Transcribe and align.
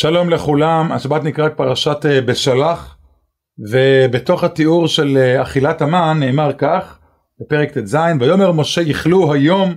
שלום 0.00 0.30
לכולם, 0.30 0.92
השבת 0.92 1.24
נקראת 1.24 1.56
פרשת 1.56 2.06
אה, 2.06 2.20
בשלח 2.20 2.96
ובתוך 3.70 4.44
התיאור 4.44 4.88
של 4.88 5.16
אה, 5.16 5.42
אכילת 5.42 5.82
המן 5.82 6.16
נאמר 6.20 6.52
כך 6.58 6.98
בפרק 7.40 7.78
ט"ז 7.78 7.96
ויאמר 8.20 8.52
משה 8.52 8.82
יכלו 8.82 9.32
היום 9.32 9.74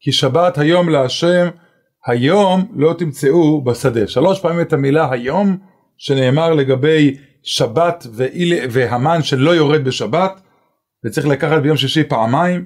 כי 0.00 0.12
שבת 0.12 0.58
היום 0.58 0.88
להשם 0.88 1.48
היום 2.06 2.72
לא 2.76 2.94
תמצאו 2.98 3.64
בשדה 3.64 4.06
שלוש 4.06 4.40
פעמים 4.40 4.60
את 4.60 4.72
המילה 4.72 5.10
היום 5.10 5.56
שנאמר 5.96 6.54
לגבי 6.54 7.16
שבת 7.42 8.06
והמן 8.70 9.22
שלא 9.22 9.50
יורד 9.50 9.84
בשבת 9.84 10.40
וצריך 11.04 11.26
לקחת 11.26 11.62
ביום 11.62 11.76
שישי 11.76 12.04
פעמיים 12.04 12.64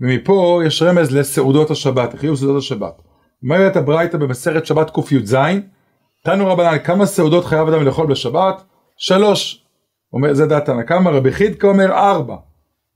ומפה 0.00 0.60
יש 0.66 0.82
רמז 0.82 1.16
לסעודות 1.16 1.70
השבת, 1.70 2.14
לחיוב 2.14 2.36
סעודות 2.36 2.58
השבת. 2.58 3.02
אומרת 3.42 3.76
הברייתא 3.76 4.18
במסכת 4.18 4.66
שבת 4.66 4.90
קי"ז 4.90 5.36
תנו 6.24 6.46
רבנן 6.46 6.78
כמה 6.78 7.06
סעודות 7.06 7.44
חייב 7.44 7.68
אדם 7.68 7.84
לאכול 7.84 8.06
בשבת? 8.06 8.62
שלוש. 8.96 9.64
אומר 10.12 10.34
זה 10.34 10.46
דעת 10.46 10.64
תנא 10.64 10.82
קמא 10.82 11.10
רבי 11.10 11.32
חידקא 11.32 11.66
אומר 11.66 11.92
ארבע. 11.92 12.36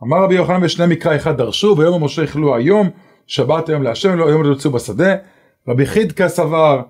אמר 0.03 0.25
רבי 0.25 0.35
יוחנן 0.35 0.61
בשני 0.61 0.95
מקרא 0.95 1.17
אחד 1.17 1.37
דרשו 1.37 1.75
ויום 1.79 2.05
משה 2.05 2.23
יכלו 2.23 2.55
היום 2.55 2.91
שבת 3.27 3.69
היום 3.69 3.83
להשם 3.83 4.17
לא 4.17 4.29
היום 4.29 4.43
לא 4.43 4.48
יוצאו 4.48 4.71
בשדה. 4.71 5.15
רבי 5.69 5.87
חידקא 5.87 6.29
סבר 6.29 6.81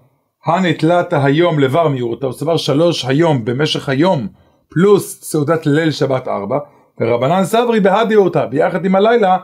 הנתלת 0.46 1.12
היום 1.12 1.58
לבר 1.58 1.88
מיעוטה 1.88 2.26
הוא 2.26 2.34
סבר 2.34 2.56
שלוש 2.56 3.04
היום 3.04 3.44
במשך 3.44 3.88
היום 3.88 4.28
פלוס 4.68 5.22
סעודת 5.22 5.66
ליל 5.66 5.90
שבת 5.90 6.28
ארבע 6.28 6.58
ורבנן 7.00 7.44
סברי 7.44 7.80
בהדיעותא 7.80 8.46
ביחד 8.46 8.84
עם 8.84 8.94
הלילה 8.94 9.38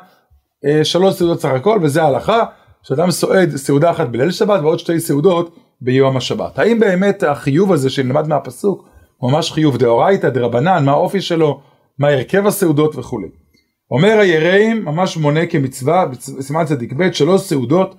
אה, 0.64 0.84
שלוש 0.84 1.14
סעודות 1.14 1.40
סך 1.40 1.48
הכל 1.48 1.78
וזה 1.82 2.02
ההלכה 2.02 2.44
שאדם 2.82 3.10
סועד 3.10 3.56
סעודה 3.56 3.90
אחת 3.90 4.08
בליל 4.08 4.30
שבת 4.30 4.60
ועוד 4.60 4.78
שתי 4.78 5.00
סעודות 5.00 5.56
ביום 5.80 6.16
השבת. 6.16 6.58
האם 6.58 6.80
באמת 6.80 7.22
החיוב 7.22 7.72
הזה 7.72 7.90
שנלמד 7.90 8.28
מהפסוק 8.28 8.88
הוא 9.16 9.32
ממש 9.32 9.52
חיוב 9.52 9.76
דאורייתא 9.76 10.28
דרבנן, 10.28 10.84
מה 10.84 10.92
האופי 10.92 11.20
שלו, 11.20 11.60
מה 11.98 12.08
הרכב 12.08 12.46
הסעודות 12.46 12.96
וכולי. 12.96 13.28
אומר 13.90 14.18
היראים 14.18 14.84
ממש 14.84 15.16
מונה 15.16 15.46
כמצווה, 15.46 16.06
בסימן 16.06 16.64
צדיק 16.64 16.92
ב' 16.92 17.12
שלוש 17.12 17.40
סעודות 17.40 17.94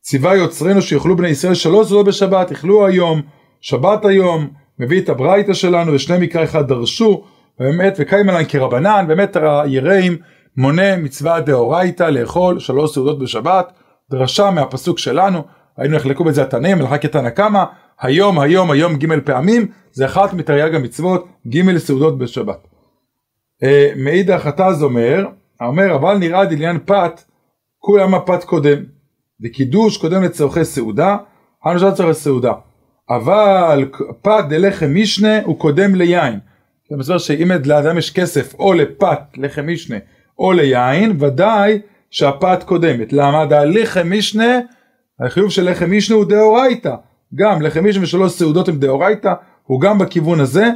ציווה 0.00 0.36
יוצרנו 0.36 0.82
שיאכלו 0.82 1.16
בני 1.16 1.28
ישראל 1.28 1.54
שלוש 1.54 1.88
סעודות 1.88 2.06
בשבת, 2.06 2.50
יאכלו 2.50 2.86
היום, 2.86 3.22
שבת 3.60 4.04
היום, 4.04 4.48
מביא 4.78 5.00
את 5.00 5.08
הברייתא 5.08 5.52
שלנו 5.52 5.92
ושני 5.92 6.26
מקרא 6.26 6.44
אחד 6.44 6.68
דרשו, 6.68 7.24
באמת 7.58 7.96
וקיימלן 7.98 8.44
כרבנן, 8.48 9.04
באמת 9.08 9.36
היראים 9.36 10.16
מונה 10.56 10.96
מצווה 10.96 11.40
דאורייתא 11.40 12.02
לאכול 12.02 12.58
שלוש 12.58 12.94
סעודות 12.94 13.18
בשבת, 13.18 13.72
דרשה 14.10 14.50
מהפסוק 14.50 14.98
שלנו, 14.98 15.42
היינו 15.76 15.96
נחלקו 15.96 16.24
בזה 16.24 16.42
התנאים, 16.42 16.78
כתנא 17.00 17.30
קמא, 17.30 17.64
היום, 18.00 18.40
היום, 18.40 18.70
היום 18.70 18.96
ג' 18.96 19.20
פעמים, 19.24 19.66
זה 19.92 20.06
אחת 20.06 20.32
מתרי"ג 20.32 20.74
המצוות, 20.74 21.28
ג' 21.48 21.78
סעודות 21.78 22.18
בשבת. 22.18 22.66
אה, 23.62 23.92
מאידך 23.96 24.46
התז 24.46 24.82
אומר, 24.82 25.26
אומר 25.60 25.94
אבל 25.94 26.18
נראה 26.18 26.44
דליין 26.44 26.78
פת, 26.84 27.20
כולם 27.78 28.14
הפת 28.14 28.44
קודם, 28.44 28.78
וקידוש 29.42 29.96
קודם 29.96 30.22
לצורכי 30.22 30.64
סעודה, 30.64 31.16
אנו 31.66 31.78
שלא 31.78 31.90
צורכי 31.90 32.14
סעודה. 32.14 32.52
אבל 33.10 33.90
פת 34.22 34.44
דלחם 34.48 34.94
משנה 34.94 35.42
הוא 35.42 35.58
קודם 35.58 35.94
ליין. 35.94 36.38
זה 36.90 36.96
מסביר 36.96 37.18
שאם 37.18 37.50
לאדם 37.64 37.98
יש 37.98 38.12
כסף 38.12 38.54
או 38.54 38.72
לפת 38.72 39.18
לחם 39.36 39.66
משנה 39.66 39.96
או 40.38 40.52
ליין, 40.52 41.16
ודאי 41.20 41.80
שהפת 42.10 42.62
קודמת. 42.62 43.12
למה? 43.12 43.46
דהלחם 43.46 44.10
משנה 44.10 44.60
החיוב 45.20 45.50
של 45.50 45.70
לחם 45.70 45.90
משנה 45.96 46.16
הוא 46.16 46.24
דאורייתא, 46.24 46.94
גם 47.34 47.62
לחם 47.62 47.88
משנה 47.88 48.02
ושלוש 48.02 48.32
סעודות 48.32 48.68
הם 48.68 48.78
דאורייתא, 48.78 49.32
הוא 49.62 49.80
גם 49.80 49.98
בכיוון 49.98 50.40
הזה, 50.40 50.70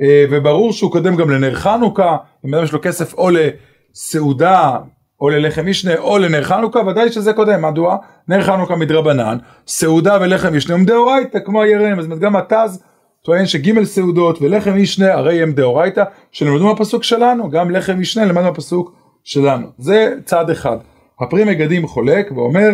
אה, 0.00 0.24
וברור 0.30 0.72
שהוא 0.72 0.92
קודם 0.92 1.16
גם 1.16 1.30
לנר 1.30 1.54
חנוכה, 1.54 2.16
אם 2.46 2.54
אדם 2.54 2.64
יש 2.64 2.72
לו 2.72 2.78
כסף 2.82 3.14
או 3.14 3.30
לסעודה 3.30 4.78
או 5.20 5.28
ללחם 5.28 5.66
משנה 5.66 5.96
או 5.98 6.18
לנר 6.18 6.42
חנוכה, 6.42 6.78
ודאי 6.78 7.12
שזה 7.12 7.32
קודם, 7.32 7.62
מדוע? 7.62 7.96
נר 8.28 8.42
חנוכה 8.42 8.76
מדרבנן, 8.76 9.38
סעודה 9.66 10.18
ולחם 10.20 10.56
משנה 10.56 10.74
הם 10.74 10.84
דאורייתא 10.84 11.38
כמו 11.44 11.62
הירם, 11.62 11.98
אז 11.98 12.06
גם 12.20 12.36
התז 12.36 12.82
טוען 13.24 13.46
שג' 13.46 13.84
סעודות 13.84 14.42
ולחם 14.42 14.76
משנה 14.76 15.12
הרי 15.12 15.42
הם 15.42 15.52
דאורייתא, 15.52 16.04
שנלמדו 16.32 16.66
מהפסוק 16.66 17.04
שלנו, 17.04 17.50
גם 17.50 17.70
לחם 17.70 18.00
משנה 18.00 18.24
למדנו 18.24 18.46
מהפסוק 18.46 18.94
שלנו, 19.24 19.66
זה 19.78 20.14
צעד 20.24 20.50
אחד. 20.50 20.76
הפרי 21.20 21.44
מגדים 21.44 21.86
חולק 21.86 22.32
ואומר 22.36 22.68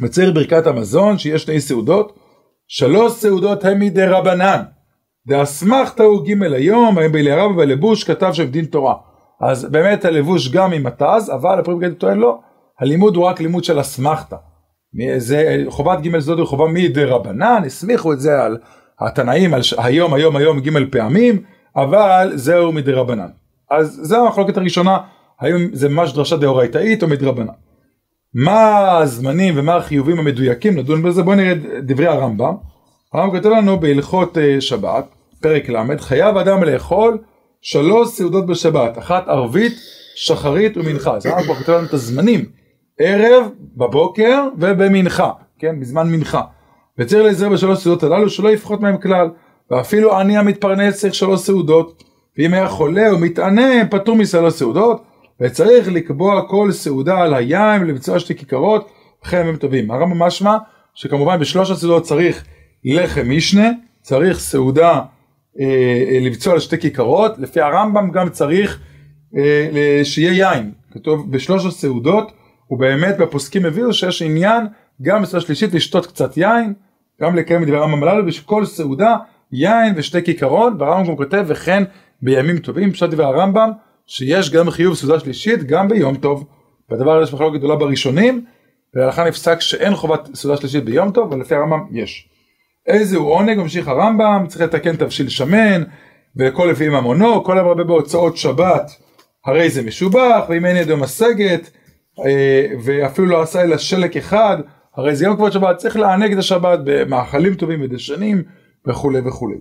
מצהיר 0.00 0.32
ברכת 0.32 0.66
המזון 0.66 1.18
שיש 1.18 1.42
שני 1.42 1.60
סעודות, 1.60 2.18
שלוש 2.68 3.12
סעודות 3.12 3.64
הם 3.64 3.78
מדי 3.80 4.04
רבנן, 4.04 4.62
דאסמכתא 5.26 6.02
הוא 6.02 6.26
ג' 6.26 6.42
היום, 6.42 6.98
האם 6.98 7.12
בילי 7.12 7.32
רבא 7.32 7.56
בלבוש 7.56 8.04
כתב 8.04 8.32
שם 8.32 8.44
דין 8.44 8.64
תורה. 8.64 8.94
אז 9.40 9.64
באמת 9.64 10.04
הלבוש 10.04 10.48
גם 10.48 10.72
עם 10.72 10.86
התז, 10.86 11.30
אבל 11.34 11.58
הפרי 11.58 11.74
מגדים 11.74 11.94
טוען 11.94 12.18
לא, 12.18 12.38
הלימוד 12.80 13.16
הוא 13.16 13.24
רק 13.24 13.40
לימוד 13.40 13.64
של 13.64 13.80
אסמכתא. 13.80 14.36
חובת 15.68 16.00
ג' 16.00 16.18
זאת 16.18 16.38
היא 16.38 16.46
חובה 16.46 16.68
מדי 16.68 17.04
רבנן, 17.04 17.62
הסמיכו 17.66 18.12
את 18.12 18.20
זה 18.20 18.42
על 18.42 18.58
התנאים, 19.00 19.54
על 19.54 19.60
היום 19.78 20.14
היום 20.14 20.36
היום 20.36 20.60
ג' 20.60 20.90
פעמים, 20.90 21.42
אבל 21.76 22.32
זהו 22.34 22.72
מדי 22.72 22.92
רבנן. 22.92 23.28
אז 23.70 24.00
זו 24.02 24.26
המחלוקת 24.26 24.56
הראשונה, 24.56 24.98
האם 25.40 25.68
זה 25.72 25.88
ממש 25.88 26.12
דרשה 26.12 26.36
דאורייתאית 26.36 27.02
או 27.02 27.08
מדרבנן. 27.08 27.52
מה 28.44 28.98
הזמנים 28.98 29.54
ומה 29.56 29.76
החיובים 29.76 30.18
המדויקים, 30.18 30.78
נדון 30.78 31.02
בזה, 31.02 31.22
בואו 31.22 31.36
נראה 31.36 31.54
דברי 31.80 32.06
הרמב"ם. 32.06 32.54
הרמב"ם 33.12 33.36
כותב 33.36 33.48
לנו 33.48 33.80
בהלכות 33.80 34.38
אה, 34.38 34.60
שבת, 34.60 35.04
פרק 35.40 35.68
ל', 35.68 35.98
חייב 35.98 36.36
אדם 36.36 36.62
לאכול 36.62 37.18
שלוש 37.62 38.08
סעודות 38.08 38.46
בשבת, 38.46 38.98
אחת 38.98 39.28
ערבית, 39.28 39.72
שחרית 40.16 40.76
ומנחה. 40.76 41.14
אז 41.16 41.26
הרמב"ם 41.26 41.54
כותב 41.54 41.70
לנו 41.70 41.86
את 41.86 41.92
הזמנים, 41.92 42.44
ערב, 42.98 43.48
בבוקר 43.76 44.42
ובמנחה, 44.58 45.30
כן, 45.58 45.80
בזמן 45.80 46.10
מנחה. 46.10 46.42
וצריך 46.98 47.24
להיזהר 47.24 47.48
בשלוש 47.48 47.78
סעודות 47.78 48.02
הללו 48.02 48.30
שלא 48.30 48.48
יפחות 48.48 48.80
מהם 48.80 48.98
כלל, 48.98 49.28
ואפילו 49.70 50.18
עני 50.18 50.38
המתפרנס 50.38 51.00
צריך 51.00 51.14
שלוש 51.14 51.40
סעודות, 51.40 52.04
ואם 52.38 52.54
היה 52.54 52.68
חולה 52.68 53.10
או 53.10 53.18
מתענה 53.18 53.86
פטור 53.90 54.16
משלוש 54.16 54.54
סעודות, 54.54 55.02
וצריך 55.40 55.88
לקבוע 55.88 56.48
כל 56.48 56.72
סעודה 56.72 57.18
על 57.18 57.34
היין 57.34 57.82
ולבצוע 57.82 58.18
שתי 58.18 58.34
כיכרות 58.34 58.90
אחרי 59.24 59.40
ימים 59.40 59.56
טובים. 59.56 59.90
הרמב"ם 59.90 60.22
משמע 60.22 60.56
שכמובן 60.94 61.40
בשלוש 61.40 61.70
הסעודות 61.70 62.02
צריך 62.02 62.44
לחם 62.84 63.30
משנה, 63.30 63.70
צריך 64.02 64.38
סעודה 64.38 65.00
אה, 65.60 65.64
אה, 66.08 66.18
לבצוע 66.20 66.52
על 66.52 66.60
שתי 66.60 66.78
כיכרות, 66.78 67.38
לפי 67.38 67.60
הרמב"ם 67.60 68.10
גם 68.10 68.28
צריך 68.28 68.80
אה, 69.36 70.00
שיהיה 70.04 70.32
יין, 70.32 70.72
כתוב 70.90 71.32
בשלוש 71.32 71.66
הסעודות 71.66 72.32
ובאמת 72.70 73.18
בפוסקים 73.18 73.64
הביאו 73.64 73.92
שיש 73.92 74.22
עניין 74.22 74.66
גם 75.02 75.22
בסעודה 75.22 75.46
שלישית 75.46 75.74
לשתות 75.74 76.06
קצת 76.06 76.36
יין, 76.36 76.74
גם 77.22 77.36
לקיים 77.36 77.62
את 77.62 77.68
דברי 77.68 77.78
הרמב"ם 77.78 78.02
הללו, 78.02 78.26
בכל 78.26 78.64
סעודה 78.64 79.16
יין 79.52 79.92
ושתי 79.96 80.22
כיכרות, 80.22 80.72
והרמב"ם 80.78 81.08
גם 81.10 81.16
כותב 81.16 81.44
וכן 81.46 81.82
בימים 82.22 82.58
טובים, 82.58 82.92
פשוט 82.92 83.10
דברי 83.10 83.26
הרמב"ם 83.26 83.70
שיש 84.06 84.50
גם 84.50 84.70
חיוב 84.70 84.94
סעודה 84.94 85.20
שלישית 85.20 85.62
גם 85.64 85.88
ביום 85.88 86.16
טוב. 86.16 86.46
בדבר 86.90 87.22
יש 87.22 87.34
מחלוקת 87.34 87.58
גדולה 87.58 87.76
בראשונים, 87.76 88.44
ולהלכה 88.94 89.24
נפסק 89.24 89.60
שאין 89.60 89.94
חובת 89.94 90.28
סעודה 90.34 90.56
שלישית 90.56 90.84
ביום 90.84 91.10
טוב, 91.10 91.32
אבל 91.32 91.40
לפי 91.40 91.54
הרמב"ם 91.54 91.80
יש. 91.92 92.28
איזה 92.86 93.16
הוא 93.16 93.30
עונג, 93.32 93.58
ממשיך 93.58 93.88
הרמב"ם, 93.88 94.44
צריך 94.48 94.60
לתקן 94.60 94.96
תבשיל 94.96 95.28
שמן, 95.28 95.82
וכל 96.36 96.68
לפי 96.72 96.88
ממונו, 96.88 97.44
כל 97.44 97.58
הרבה 97.58 97.84
בהוצאות 97.84 98.36
שבת, 98.36 98.90
הרי 99.46 99.70
זה 99.70 99.82
משובח, 99.82 100.44
ואם 100.48 100.66
אין 100.66 100.76
ידו 100.76 100.96
משגת, 100.96 101.70
אה, 102.26 102.66
ואפילו 102.84 103.26
לא 103.26 103.42
עשה 103.42 103.62
אלא 103.62 103.78
שלק 103.78 104.16
אחד, 104.16 104.56
הרי 104.96 105.16
זה 105.16 105.24
יום 105.24 105.36
כבוד 105.36 105.52
שבת, 105.52 105.76
צריך 105.76 105.96
לענג 105.96 106.32
את 106.32 106.38
השבת 106.38 106.78
במאכלים 106.84 107.54
טובים 107.54 107.82
ודשנים 107.82 108.42
וכולי 108.86 109.20
וכולי. 109.20 109.56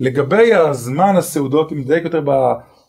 לגבי 0.00 0.54
הזמן 0.54 1.16
הסעודות, 1.16 1.72
אם 1.72 1.78
נדייק 1.78 2.04
יותר 2.04 2.20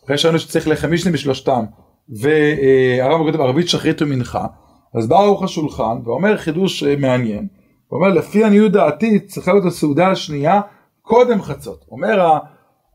אחרי 0.08 0.18
שראינו 0.18 0.38
שצריך 0.38 0.68
לחם 0.68 0.92
משנה 0.92 1.12
בשלושתם, 1.12 1.64
והרב 2.08 3.26
כותב 3.26 3.40
ערבית 3.40 3.68
שחרית 3.68 4.02
ומנחה, 4.02 4.46
אז 4.94 5.08
בא 5.08 5.16
ערוך 5.16 5.42
השולחן 5.42 5.98
ואומר 6.04 6.36
חידוש 6.36 6.82
אה, 6.82 6.96
מעניין, 6.96 7.46
הוא 7.88 7.98
אומר 7.98 8.14
לפי 8.14 8.44
עניות 8.44 8.72
דעתי 8.72 9.20
צריכה 9.20 9.52
להיות 9.52 9.64
הסעודה 9.64 10.10
השנייה 10.10 10.60
קודם 11.02 11.42
חצות, 11.42 11.84
אומר 11.90 12.20
ערוך 12.20 12.40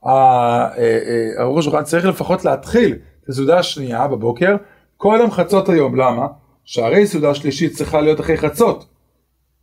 אה, 0.06 0.78
אה, 1.40 1.60
השולחן 1.60 1.84
צריך 1.84 2.06
לפחות 2.06 2.46
להתחיל 2.46 2.96
את 3.24 3.30
הסעודה 3.30 3.60
השנייה 3.60 4.08
בבוקר 4.08 4.56
קודם 4.98 5.32
חצות 5.32 5.70
היום, 5.70 5.96
למה? 5.96 6.28
שהרי 6.64 7.08
סעודה 7.08 7.34
שלישית 7.34 7.74
צריכה 7.74 8.02
להיות 8.02 8.20
אחרי 8.20 8.38
חצות, 8.38 8.86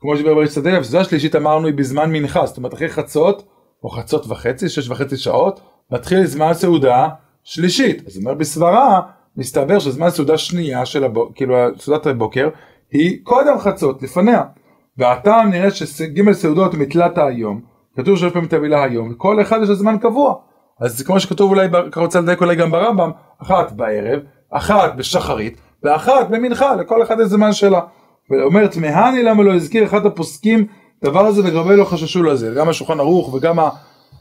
כמו 0.00 0.17
שדיבר 0.17 0.35
בריש 0.35 0.50
שדה, 0.50 0.82
סעודה 0.82 1.05
שלישית 1.05 1.37
אמרנו 1.37 1.67
היא 1.67 1.75
בזמן 1.75 2.12
מנחה, 2.12 2.47
זאת 2.47 2.56
אומרת 2.56 2.75
אחרי 2.75 2.88
חצות 2.88 3.49
או 3.85 3.91
חצות 3.91 4.26
וחצי, 4.26 4.69
שש 4.69 4.88
וחצי 4.88 5.17
שעות, 5.17 5.61
מתחיל 5.91 6.26
זמן 6.26 6.55
סעודה 6.55 7.08
שלישית. 7.50 8.06
אז 8.06 8.17
אומר 8.17 8.35
בסברה, 8.35 9.00
מסתבר 9.37 9.79
שזמן 9.79 10.11
סעודה 10.11 10.38
שנייה 10.38 10.87
של 10.87 11.05
הבוקר, 11.05 11.32
כאילו 11.35 11.55
סעודת 11.79 12.06
הבוקר, 12.06 12.49
היא 12.93 13.19
קודם 13.23 13.58
חצות, 13.58 14.02
לפניה. 14.02 14.43
והטעם 14.99 15.50
נראה 15.50 15.70
שג' 15.70 16.32
סעודות 16.32 16.75
מתלת 16.75 17.19
היום, 17.19 17.61
כתוב 17.97 18.17
שלוש 18.17 18.32
פעמים 18.32 18.49
את 18.49 18.52
המילה 18.52 18.85
היום, 18.85 19.12
וכל 19.12 19.41
אחד 19.41 19.58
יש 19.62 19.69
לו 19.69 19.75
זמן 19.75 19.99
קבוע. 19.99 20.35
אז 20.81 21.02
כמו 21.02 21.20
שכתוב 21.20 21.50
אולי, 21.50 21.69
ככה 21.93 22.00
רוצה 22.00 22.20
לדייק 22.20 22.41
אולי 22.41 22.56
גם 22.56 22.70
ברמב"ם, 22.70 23.11
אחת 23.43 23.73
בערב, 23.73 24.20
אחת 24.50 24.94
בשחרית, 24.97 25.61
ואחת 25.82 26.29
במנחה, 26.31 26.75
לכל 26.75 27.02
אחד 27.02 27.17
יש 27.20 27.26
זמן 27.26 27.52
שלה. 27.52 27.81
ואומר 28.31 28.67
תמהני 28.67 29.23
למה 29.23 29.43
לא 29.43 29.55
הזכיר 29.55 29.85
אחד 29.85 30.06
הפוסקים 30.06 30.67
דבר 31.05 31.26
הזה 31.26 31.43
לגבי 31.43 31.76
לא 31.76 31.85
חששו 31.85 32.23
לזה, 32.23 32.55
גם 32.56 32.69
השולחן 32.69 33.00
ערוך 33.00 33.35
וגם 33.35 33.58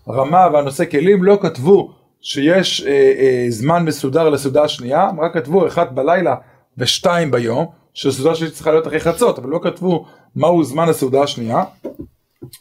הרמה 0.08 0.48
והנושא 0.54 0.86
כלים 0.86 1.24
לא 1.24 1.38
כתבו 1.42 1.99
שיש 2.22 2.82
אה, 2.82 2.92
אה, 2.92 3.46
זמן 3.50 3.86
מסודר 3.86 4.30
לסעודה 4.30 4.64
השנייה, 4.64 5.04
הם 5.04 5.20
רק 5.20 5.34
כתבו 5.34 5.68
אחת 5.68 5.92
בלילה 5.92 6.36
ושתיים 6.78 7.32
ביום, 7.32 7.66
שסעודה 7.94 8.36
שלי 8.36 8.52
צריכה 8.52 8.72
להיות 8.72 8.88
אחרי 8.88 9.00
חצות, 9.00 9.40
אבל 9.40 9.50
לא 9.50 9.60
כתבו 9.64 10.06
מהו 10.36 10.64
זמן 10.64 10.90
הסעודה 10.90 11.24
השנייה. 11.24 11.64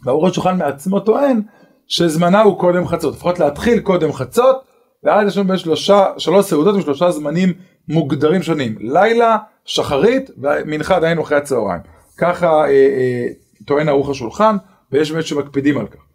והאור 0.04 0.26
השולחן 0.26 0.58
מעצמו 0.58 1.00
טוען 1.00 1.42
שזמנה 1.88 2.42
הוא 2.42 2.58
קודם 2.58 2.86
חצות, 2.86 3.14
לפחות 3.14 3.38
להתחיל 3.38 3.80
קודם 3.80 4.12
חצות, 4.12 4.56
ואז 5.04 5.28
יש 5.28 5.36
לנו 5.36 5.48
בין 5.48 5.56
שלושה, 5.56 6.06
שלוש 6.18 6.46
סעודות 6.46 6.74
עם 6.74 6.80
שלושה 6.80 7.10
זמנים 7.10 7.52
מוגדרים 7.88 8.42
שונים, 8.42 8.76
לילה, 8.80 9.36
שחרית 9.64 10.30
ומנחה 10.38 11.00
דהיינו 11.00 11.22
אחרי 11.22 11.36
הצהריים. 11.38 11.80
ככה 12.18 12.46
אה, 12.46 12.68
אה, 12.68 13.26
טוען 13.66 13.88
ערוך 13.88 14.10
השולחן, 14.10 14.56
ויש 14.92 15.12
באמת 15.12 15.26
שמקפידים 15.26 15.78
על 15.78 15.86
כך. 15.86 16.07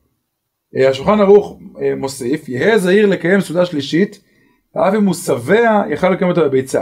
אה, 0.78 0.90
השולחן 0.90 1.20
ערוך 1.20 1.60
אה, 1.82 1.96
מוסיף, 1.96 2.50
יהא 2.50 2.78
זהיר 2.78 3.06
לקיים 3.06 3.42
סעודה 3.42 3.66
שלישית, 3.66 4.22
אף 4.78 4.94
אם 4.94 5.06
הוא 5.06 5.14
שבע 5.14 5.84
יכל 5.90 6.10
לקיים 6.10 6.30
אותה 6.30 6.42
בביצה. 6.42 6.82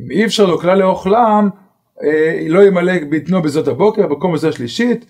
אם 0.00 0.10
אי 0.10 0.24
אפשר 0.24 0.46
לו 0.46 0.58
כלל 0.58 0.78
לאוכלם, 0.78 1.48
אה, 2.02 2.46
לא 2.48 2.64
ימלא 2.64 2.92
בטנו 3.10 3.42
בזאת 3.42 3.68
הבוקר, 3.68 4.06
במקום 4.06 4.34
בזה 4.34 4.52
שלישית, 4.52 5.06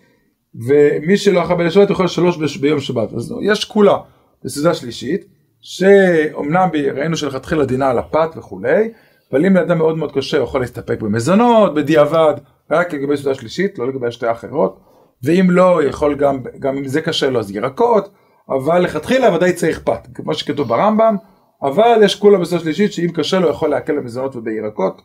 ומי 0.67 1.17
שלא 1.17 1.43
אכל 1.43 1.55
בליל 1.55 1.71
שבת 1.71 1.91
יכול 1.91 2.09
שלוש 2.09 2.57
ביום 2.57 2.81
שבת. 2.81 3.13
אז 3.13 3.35
יש 3.43 3.65
כולה 3.65 3.97
בסעודה 4.45 4.75
שלישית, 4.75 5.25
שאומנם 5.61 6.69
ראינו 6.95 7.17
שלכתחילה 7.17 7.65
דינה 7.65 7.91
על 7.91 7.99
הפת 7.99 8.31
וכולי, 8.37 8.91
אבל 9.33 9.47
אם 9.47 9.57
לאדם 9.57 9.79
מאוד 9.79 9.99
מאוד 9.99 10.13
קשה 10.13 10.37
הוא 10.37 10.45
יכול 10.45 10.61
להסתפק 10.61 11.01
במזונות, 11.01 11.75
בדיעבד, 11.75 12.35
רק 12.71 12.95
לגבי 12.95 13.17
סעודה 13.17 13.35
שלישית, 13.35 13.79
לא 13.79 13.89
לגבי 13.89 14.07
השתי 14.07 14.27
האחרות, 14.27 14.81
ואם 15.23 15.47
לא, 15.51 15.81
יכול 15.85 16.15
גם, 16.15 16.43
גם 16.59 16.77
אם 16.77 16.89
זה 16.89 17.01
קשה 17.01 17.31
לו 17.31 17.41
אז 17.41 17.51
ירקות, 17.51 18.11
אבל 18.49 18.79
לכתחילה 18.79 19.35
ודאי 19.35 19.53
צריך 19.53 19.81
פת, 19.85 20.09
כמו 20.15 20.35
שכתוב 20.35 20.69
ברמב"ם, 20.69 21.17
אבל 21.63 22.01
יש 22.05 22.15
כולה 22.15 22.39
בסעודה 22.39 22.65
שלישית 22.65 22.93
שאם 22.93 23.11
קשה 23.15 23.39
לו 23.39 23.51
יכול 23.51 23.71
להקל 23.71 23.97
במזונות 23.97 24.37
ובירקות 24.37 25.03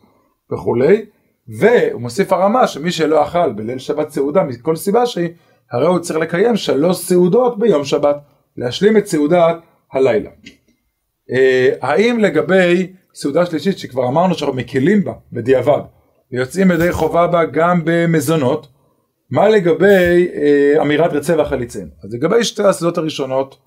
וכולי, 0.54 1.06
והוא 1.48 2.02
מוסיף 2.02 2.34
הרמה 2.34 2.68
שמי 2.68 2.92
שלא 2.92 3.24
אכל 3.24 3.52
בליל 3.54 3.80
שבת 3.80 4.10
סעודה 4.10 4.44
מכל 4.44 4.76
סיבה 4.76 5.06
שהיא, 5.06 5.30
הרי 5.72 5.88
הוא 5.88 6.00
צריך 6.00 6.20
לקיים 6.20 6.56
שלוש 6.56 6.98
סעודות 6.98 7.60
ביום 7.60 7.86
שבת, 7.86 8.18
להשלים 8.58 8.98
את 8.98 9.08
סעודת 9.08 9.56
הלילה. 9.94 10.30
אה, 11.32 11.70
האם 11.82 12.20
לגבי 12.20 12.94
סעודה 13.14 13.46
שלישית 13.46 13.78
שכבר 13.78 14.08
אמרנו 14.08 14.34
שאנחנו 14.34 14.56
מקלים 14.56 15.04
בה 15.04 15.14
בדיעבד 15.32 15.82
ויוצאים 16.32 16.72
ידי 16.72 16.92
חובה 16.92 17.28
בה 17.28 17.46
גם 17.46 17.82
במזונות, 17.86 18.68
מה 19.32 19.50
לגבי 19.50 20.28
אה, 20.36 20.82
אמירת 20.82 21.14
רצה 21.14 21.42
וחליצן? 21.42 21.88
אז 22.04 22.14
לגבי 22.14 22.44
שתי 22.44 22.64
הסעודות 22.64 22.98
הראשונות 22.98 23.58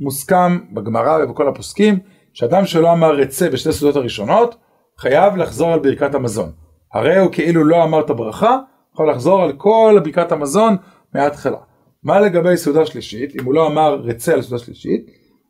מוסכם 0.00 0.58
בגמרא 0.74 1.24
ובכל 1.24 1.48
הפוסקים 1.48 1.98
שאדם 2.32 2.66
שלא 2.66 2.92
אמר 2.92 3.14
רצה 3.14 3.50
בשתי 3.50 3.68
הסעודות 3.68 3.96
הראשונות 3.96 4.56
חייב 4.98 5.36
לחזור 5.36 5.72
על 5.72 5.78
ברכת 5.78 6.14
המזון. 6.14 6.52
הרי 6.94 7.18
הוא 7.18 7.32
כאילו 7.32 7.64
לא 7.64 7.84
אמר 7.84 8.00
את 8.00 8.10
הברכה, 8.10 8.58
יכול 8.94 9.10
לחזור 9.10 9.42
על 9.42 9.52
כל 9.52 10.00
ברכת 10.04 10.32
המזון 10.32 10.76
מההתחלה. 11.14 11.58
מה 12.02 12.20
לגבי 12.20 12.56
סעודה 12.56 12.86
שלישית, 12.86 13.36
אם 13.40 13.44
הוא 13.44 13.54
לא 13.54 13.66
אמר 13.66 13.94
רצה 13.94 14.34
על 14.34 14.42
סעודה 14.42 14.64
שלישית, 14.64 15.06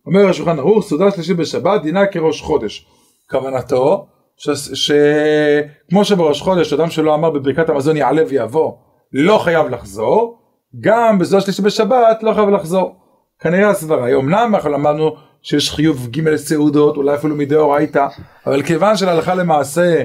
אומר 0.06 0.28
השולחן 0.28 0.58
ערוך, 0.58 0.84
סעודה 0.84 1.10
שלישית 1.10 1.36
בשבת 1.36 1.82
דינה 1.82 2.06
כראש 2.06 2.42
חודש. 2.42 2.86
כוונתו, 3.30 4.06
שכמו 4.74 6.04
שבראש 6.04 6.42
חודש 6.42 6.72
אדם 6.72 6.90
שלא 6.90 7.14
אמר 7.14 7.30
בברכת 7.30 7.68
המזון 7.68 7.96
יעלה 7.96 8.22
ויבוא, 8.28 8.72
לא 9.12 9.38
חייב 9.38 9.68
לחזור, 9.68 10.38
גם 10.80 11.18
בסעודה 11.18 11.44
שלישית 11.44 11.64
בשבת 11.64 12.22
לא 12.22 12.32
חייב 12.34 12.48
לחזור. 12.48 12.96
כנראה 13.40 13.70
הסברה. 13.70 14.06
היא, 14.06 14.16
אמנם 14.16 14.54
אנחנו 14.54 14.70
למדנו 14.70 15.16
שיש 15.42 15.70
חיוב 15.70 16.08
ג' 16.10 16.36
סעודות, 16.36 16.96
אולי 16.96 17.14
אפילו 17.14 17.36
מדאורייתא, 17.36 18.06
אבל 18.46 18.62
כיוון 18.62 18.96
שלהלכה 18.96 19.34
למעשה 19.34 20.02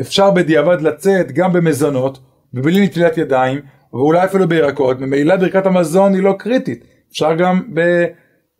אפשר 0.00 0.30
בדיעבד 0.30 0.80
לצאת 0.80 1.32
גם 1.32 1.52
במזונות 1.52 2.18
ובלי 2.54 2.84
נטילת 2.84 3.18
ידיים, 3.18 3.60
ואולי 3.92 4.24
אפילו 4.24 4.48
בירקות, 4.48 5.00
ממילא 5.00 5.36
ברכת 5.36 5.66
המזון 5.66 6.14
היא 6.14 6.22
לא 6.22 6.34
קריטית, 6.38 6.84
אפשר 7.10 7.34
גם 7.34 7.62
ב, 7.74 8.04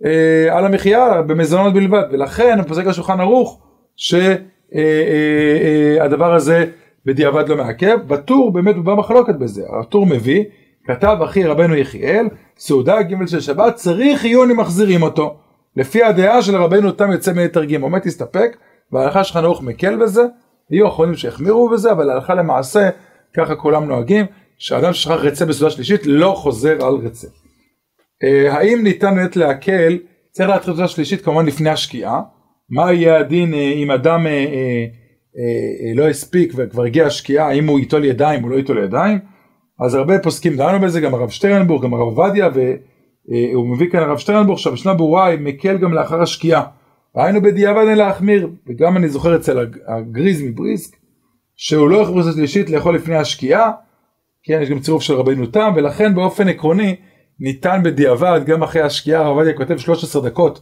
אה, 0.05 0.57
על 0.57 0.65
המחיה 0.65 1.23
במזונות 1.23 1.75
בלבד, 1.75 2.03
ולכן 2.13 2.63
פוסק 2.63 2.87
השולחן 2.87 3.21
ערוך 3.21 3.61
שהדבר 3.97 4.75
אה, 4.75 6.05
אה, 6.05 6.31
אה, 6.31 6.35
הזה 6.35 6.67
בדיעבד 7.07 7.49
לא 7.49 7.57
מעכב, 7.57 7.99
בטור 8.07 8.53
באמת 8.53 8.75
הוא 8.75 8.85
במחלוקת 8.85 9.35
בזה, 9.35 9.63
הטור 9.81 10.07
מביא, 10.07 10.45
כתב 10.85 11.17
אחי 11.25 11.45
רבנו 11.45 11.75
יחיאל, 11.75 12.27
סעודה 12.59 13.03
ג' 13.03 13.27
של 13.27 13.41
שבת 13.41 13.75
צריך 13.75 14.25
עיון 14.25 14.51
אם 14.51 14.61
מחזירים 14.61 15.03
אותו, 15.03 15.37
לפי 15.77 16.03
הדעה 16.03 16.43
של 16.43 16.57
רבנו 16.57 16.93
תם 16.93 17.13
יוצא 17.13 17.33
מתרגימו, 17.33 17.91
באמת 17.91 18.03
תסתפק, 18.03 18.57
וההלכה 18.93 19.25
שלך 19.25 19.37
נעוך 19.37 19.63
מקל 19.63 19.97
בזה, 19.97 20.23
יהיו 20.71 20.89
אחרונים 20.89 21.15
שהחמירו 21.15 21.69
בזה, 21.69 21.93
אבל 21.93 22.11
הלכה 22.11 22.35
למעשה 22.35 22.89
ככה 23.37 23.55
כולם 23.55 23.85
נוהגים, 23.85 24.27
שאדם 24.59 24.93
ששכח 24.93 25.13
רצה 25.13 25.47
בסעודה 25.47 25.71
שלישית 25.71 26.01
לא 26.07 26.33
חוזר 26.37 26.87
על 26.87 26.95
רצה. 26.95 27.29
אה, 28.25 28.55
האם 28.55 28.83
ניתן 28.83 29.15
באמת 29.15 29.37
להקל, 29.37 29.99
צריך 30.31 30.49
להתחיל 30.49 30.73
בסעודה 30.73 30.89
שלישית 30.89 31.23
כמובן 31.25 31.47
לפני 31.47 31.71
השקיעה, 31.71 32.21
מה 32.71 32.93
יהיה 32.93 33.19
הדין 33.19 33.55
אה, 33.55 33.59
אם 33.59 33.91
אדם 33.91 34.27
אה, 34.27 34.87
לא 35.95 36.09
הספיק 36.09 36.53
וכבר 36.57 36.85
הגיעה 36.85 37.07
השקיעה, 37.07 37.49
האם 37.49 37.67
הוא 37.67 37.79
ייטול 37.79 38.05
ידיים 38.05 38.45
או 38.45 38.49
לא 38.49 38.57
ייטול 38.57 38.79
ידיים, 38.79 39.19
אז 39.81 39.95
הרבה 39.95 40.19
פוסקים 40.19 40.57
דנו 40.57 40.81
בזה, 40.81 41.01
גם 41.01 41.15
הרב 41.15 41.31
שטרנבורג, 41.31 41.83
גם 41.83 41.95
הרב 41.95 42.03
עובדיה, 42.03 42.49
והוא 42.55 43.67
מביא 43.67 43.91
כאן 43.91 44.01
הרב 44.01 44.19
שטרנבורג, 44.19 44.59
שהמשנה 44.59 44.95
ברורה 44.95 45.37
מקל 45.37 45.79
גם 45.79 45.95
לאחר 45.95 46.23
השקיעה. 46.23 46.63
היינו 47.15 47.43
בדיעבד 47.43 47.85
אין 47.89 47.99
להחמיר, 47.99 48.49
וגם 48.67 48.97
אני 48.97 49.09
זוכר 49.09 49.37
אצל 49.37 49.67
הגריז 49.87 50.43
מבריסק, 50.43 50.97
שהוא 51.57 51.89
לא 51.89 51.97
יכול 51.97 52.17
לעשות 52.17 52.35
שלישית 52.35 52.71
לאכול 52.71 52.95
לפני 52.95 53.17
השקיעה, 53.17 53.71
כן, 54.43 54.61
יש 54.63 54.71
גם 54.71 54.81
צירוף 54.81 55.03
של 55.03 55.15
רבינו 55.15 55.47
תם, 55.47 55.73
ולכן 55.77 56.15
באופן 56.15 56.49
עקרוני 56.49 56.97
ניתן 57.41 57.81
בדיעבד, 57.85 58.41
גם 58.47 58.63
אחרי 58.63 58.83
השקיעה, 58.83 59.21
הרב 59.21 59.37
עובדיה 59.37 59.57
כותב 59.57 59.79
13 59.79 60.23
דקות 60.23 60.61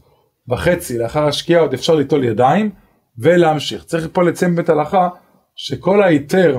וחצי 0.49 0.99
לאחר 0.99 1.27
השקיעה 1.27 1.61
עוד 1.61 1.75
אפשר 1.75 1.95
ליטול 1.95 2.25
ידיים 2.25 2.71
ולהמשיך. 3.19 3.85
צריך 3.85 4.09
פה 4.13 4.23
לציין 4.23 4.57
בית 4.57 4.69
הלכה 4.69 5.09
שכל 5.55 6.03
ההיתר 6.03 6.59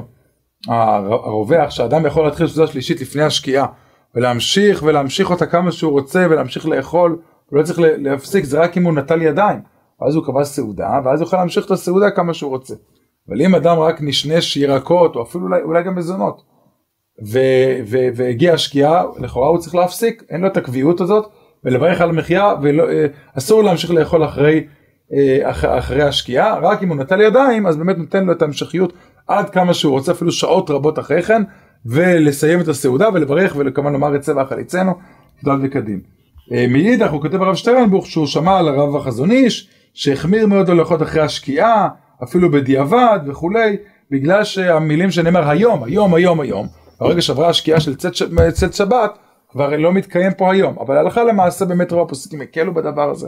הרווח 0.68 1.70
שאדם 1.70 2.06
יכול 2.06 2.26
להתחיל 2.26 2.48
סעודה 2.48 2.72
שלישית 2.72 3.02
לפני 3.02 3.24
השקיעה 3.24 3.66
ולהמשיך 4.16 4.84
ולהמשיך 4.84 5.30
אותה 5.30 5.46
כמה 5.46 5.72
שהוא 5.72 5.92
רוצה 5.92 6.28
ולהמשיך 6.30 6.66
לאכול, 6.66 7.20
הוא 7.46 7.60
לא 7.60 7.64
צריך 7.64 7.80
להפסיק, 7.82 8.44
זה 8.44 8.60
רק 8.60 8.78
אם 8.78 8.84
הוא 8.84 8.94
נטל 8.94 9.22
ידיים. 9.22 9.60
ואז 10.02 10.16
הוא 10.16 10.26
קבע 10.26 10.44
סעודה, 10.44 10.90
ואז 11.06 11.22
הוא 11.22 11.28
יכול 11.28 11.40
להמשיך 11.40 11.66
את 11.66 11.72
הסעודה 11.72 12.12
כמה 12.12 12.34
שהוא 12.34 12.50
רוצה. 12.50 12.76
אבל 13.30 13.42
אם 13.42 13.56
אדם 13.56 13.80
רק 13.80 13.98
נשנש 14.02 14.58
ירקות, 14.58 15.16
או 15.16 15.24
אפילו 15.24 15.44
אולי, 15.44 15.62
אולי 15.62 15.84
גם 15.84 15.96
מזונות, 15.96 16.44
והגיע 18.16 18.54
השקיעה, 18.54 19.04
לכאורה 19.20 19.48
הוא 19.48 19.58
צריך 19.58 19.76
להפסיק, 19.76 20.24
אין 20.30 20.42
לו 20.42 20.48
את 20.48 20.58
הקביעות 20.58 21.02
הזאת, 21.02 21.28
ולברך 21.64 22.02
על 22.02 22.10
המחיה, 22.10 22.54
ואסור 23.36 23.60
אה, 23.60 23.66
להמשיך 23.66 23.92
לאכול 23.92 24.26
אחרי, 24.26 24.68
אח, 25.44 25.66
אחרי 25.66 26.04
השקיעה, 26.04 26.60
רק 26.60 26.84
אם 26.84 26.90
הוא 26.90 26.98
נטל 26.98 27.22
ידיים, 27.22 27.68
אז 27.68 27.78
באמת 27.78 27.98
נותן 27.98 28.26
לו 28.26 28.32
את 28.32 28.42
ההמשכיות 28.42 28.94
עד 29.28 29.50
כמה 29.50 29.74
שהוא 29.74 29.92
רוצה, 29.92 30.12
אפילו 30.12 30.32
שעות 30.32 30.70
רבות 30.70 31.00
אחרי 31.00 31.22
כן, 31.22 31.42
ולסיים 31.86 32.62
את 32.62 32.68
הסעודה 32.68 33.08
ולברך 33.14 33.56
וכמובן 33.60 33.94
לומר 33.94 34.16
את 34.16 34.22
צבע 34.22 34.42
החליצנו, 34.42 34.92
תודה 35.44 35.58
וקדים. 35.64 36.02
אה, 36.54 36.66
מאידך 36.70 37.12
הוא 37.12 37.22
כותב 37.22 37.42
הרב 37.42 37.56
שטרנבוך 37.56 38.08
שהוא 38.08 38.28
שמע 38.28 38.58
על 38.58 38.68
הרב 38.68 38.96
החזון 38.96 39.32
איש, 39.32 39.70
שהחמיר 39.94 40.48
מאוד 40.48 40.70
הלכות 40.70 41.02
אחרי 41.02 41.22
השקיעה, 41.22 41.88
אפילו 42.24 42.52
בדיעבד 42.52 43.20
וכולי, 43.28 43.78
בגלל 44.12 44.44
שהמילים 44.44 45.12
שנאמר 45.12 45.50
היום, 45.50 45.84
היום, 45.84 46.14
היום, 46.14 46.42
היום, 46.42 46.68
ברגע 47.00 47.22
שעברה 47.22 47.50
השקיעה 47.50 47.80
של 47.80 47.96
צאת 48.52 48.74
שבת, 48.74 49.18
כבר 49.50 49.78
לא 49.78 49.94
מתקיים 49.94 50.34
פה 50.34 50.52
היום, 50.52 50.76
אבל 50.80 50.98
הלכה 50.98 51.24
למעשה 51.24 51.66
באמת 51.66 51.92
רוב 51.92 52.02
הפוסקים 52.02 52.42
הקלו 52.42 52.74
בדבר 52.74 53.10
הזה, 53.10 53.28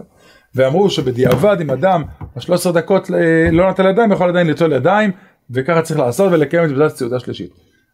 ואמרו 0.55 0.89
שבדיעבד 0.89 1.57
אם 1.61 1.71
אדם 1.71 2.03
ב-13 2.35 2.71
דקות 2.71 3.11
אה, 3.11 3.51
לא 3.51 3.69
נטל 3.69 3.89
ידיים, 3.89 4.11
יכול 4.11 4.29
עדיין 4.29 4.47
ליטול 4.47 4.73
ידיים, 4.73 5.11
וככה 5.51 5.81
צריך 5.81 5.99
לעשות 5.99 6.31
ולקיים 6.31 6.65
את 6.65 6.69
עבודת 6.69 6.95
סעודה 6.95 7.19
שלישית. 7.19 7.49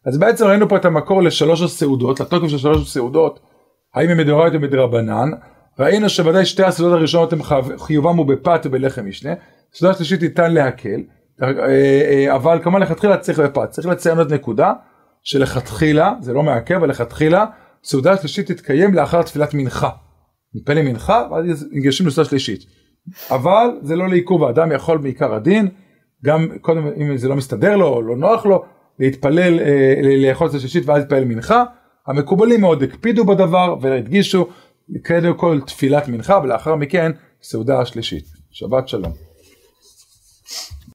אז 0.06 0.18
בעצם 0.18 0.46
ראינו 0.46 0.68
פה 0.68 0.76
את 0.76 0.84
המקור 0.84 1.22
לשלוש 1.22 1.62
הסעודות, 1.62 2.20
לתוקף 2.20 2.48
של 2.48 2.58
שלוש 2.58 2.82
הסעודות, 2.82 3.40
האם 3.94 4.10
הם 4.10 4.30
או 4.30 4.60
מדרבנן, 4.60 5.30
ראינו 5.78 6.08
שוודאי 6.08 6.44
שתי 6.44 6.62
הסעודות 6.62 6.98
הראשונות 6.98 7.32
הם 7.32 7.40
חיובם 7.78 8.16
הוא 8.16 8.26
בפת 8.26 8.60
ובלחם 8.64 9.06
משנה, 9.06 9.30
סעודה 9.74 9.94
שלישית 9.94 10.22
ניתן 10.22 10.52
להקל, 10.52 11.00
אה, 11.42 11.48
אה, 11.58 12.34
אבל 12.34 12.58
כמובן 12.62 12.82
לכתחילה 12.82 13.16
צריך 13.16 13.38
בפת, 13.38 13.70
צריך 13.70 13.86
לציין 13.86 14.18
עוד 14.18 14.32
נקודה, 14.32 14.72
שלכתחילה, 15.22 16.12
זה 16.20 16.32
לא 16.32 16.42
מעכב, 16.42 16.74
אבל 16.74 16.88
לכתחילה, 16.88 17.44
סעודה 17.84 18.12
השלישית 18.12 18.50
תתקיים 18.50 18.94
לאחר 18.94 19.22
תפילת 19.22 19.54
מנחה. 19.54 19.88
מפני 20.56 20.82
מנחה 20.82 21.28
ואז 21.30 21.68
ניגשים 21.72 22.06
לסעודה 22.06 22.28
שלישית. 22.28 22.64
אבל 23.30 23.68
זה 23.82 23.96
לא 23.96 24.08
לעיכוב 24.08 24.44
האדם 24.44 24.72
יכול 24.72 24.98
מעיקר 24.98 25.34
הדין 25.34 25.68
גם 26.24 26.48
קודם 26.60 26.86
אם 26.96 27.16
זה 27.16 27.28
לא 27.28 27.36
מסתדר 27.36 27.76
לו 27.76 27.88
או 27.88 28.02
לא 28.02 28.16
נוח 28.16 28.46
לו 28.46 28.64
להתפלל 28.98 29.60
אה, 29.60 29.94
לאכול 30.16 30.48
סעודה 30.48 30.60
שלישית 30.60 30.86
ואז 30.86 30.98
להתפלל 30.98 31.24
מנחה. 31.24 31.64
המקובלים 32.06 32.60
מאוד 32.60 32.82
הקפידו 32.82 33.24
בדבר 33.24 33.76
והדגישו 33.80 34.48
קודם 35.06 35.34
כל 35.34 35.60
תפילת 35.66 36.08
מנחה 36.08 36.40
ולאחר 36.44 36.76
מכן 36.76 37.12
סעודה 37.42 37.80
השלישית. 37.80 38.24
שבת 38.50 38.88
שלום. 38.88 39.25